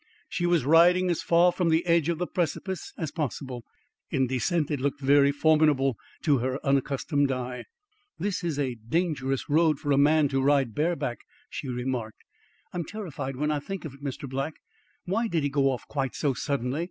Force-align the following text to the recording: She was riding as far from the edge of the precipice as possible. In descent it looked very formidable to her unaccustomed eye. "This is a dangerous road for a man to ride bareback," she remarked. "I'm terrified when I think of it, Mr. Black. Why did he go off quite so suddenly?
She 0.27 0.47
was 0.47 0.65
riding 0.65 1.11
as 1.11 1.21
far 1.21 1.51
from 1.51 1.69
the 1.69 1.85
edge 1.85 2.09
of 2.09 2.17
the 2.17 2.25
precipice 2.25 2.91
as 2.97 3.11
possible. 3.11 3.63
In 4.09 4.25
descent 4.25 4.71
it 4.71 4.79
looked 4.79 4.99
very 4.99 5.31
formidable 5.31 5.95
to 6.23 6.39
her 6.39 6.59
unaccustomed 6.65 7.31
eye. 7.31 7.65
"This 8.17 8.43
is 8.43 8.57
a 8.57 8.77
dangerous 8.89 9.47
road 9.47 9.77
for 9.77 9.91
a 9.91 9.99
man 9.99 10.27
to 10.29 10.41
ride 10.41 10.73
bareback," 10.73 11.19
she 11.51 11.67
remarked. 11.67 12.23
"I'm 12.73 12.83
terrified 12.83 13.35
when 13.35 13.51
I 13.51 13.59
think 13.59 13.85
of 13.85 13.93
it, 13.93 14.03
Mr. 14.03 14.27
Black. 14.27 14.55
Why 15.05 15.27
did 15.27 15.43
he 15.43 15.49
go 15.49 15.69
off 15.69 15.87
quite 15.87 16.15
so 16.15 16.33
suddenly? 16.33 16.79